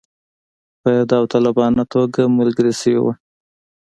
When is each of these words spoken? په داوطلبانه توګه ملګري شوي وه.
په 0.81 0.91
داوطلبانه 1.09 1.83
توګه 1.93 2.21
ملګري 2.37 2.73
شوي 2.81 2.99
وه. 3.03 3.13